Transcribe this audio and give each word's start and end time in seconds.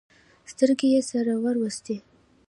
سترګې 0.51 0.87
يې 0.93 1.01
سره 1.11 1.33
ور 1.43 1.55
وستې. 1.61 1.97